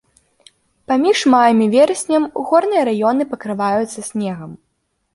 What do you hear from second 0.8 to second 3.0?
Паміж маем і вераснем горныя